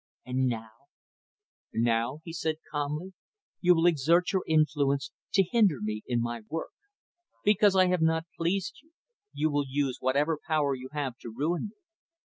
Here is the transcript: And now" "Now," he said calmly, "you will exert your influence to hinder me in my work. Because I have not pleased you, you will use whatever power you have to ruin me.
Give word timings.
And 0.25 0.47
now" 0.47 0.71
"Now," 1.75 2.21
he 2.23 2.33
said 2.33 2.55
calmly, 2.71 3.13
"you 3.59 3.75
will 3.75 3.85
exert 3.85 4.31
your 4.31 4.43
influence 4.47 5.11
to 5.35 5.43
hinder 5.43 5.79
me 5.79 6.01
in 6.07 6.23
my 6.23 6.41
work. 6.49 6.71
Because 7.45 7.75
I 7.75 7.85
have 7.85 8.01
not 8.01 8.25
pleased 8.35 8.79
you, 8.81 8.93
you 9.31 9.51
will 9.51 9.65
use 9.69 9.97
whatever 9.99 10.39
power 10.47 10.73
you 10.73 10.89
have 10.93 11.19
to 11.19 11.29
ruin 11.29 11.65
me. 11.67 11.81